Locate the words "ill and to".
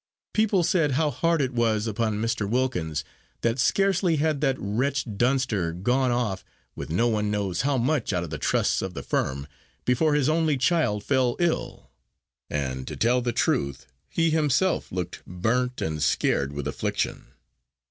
11.39-12.95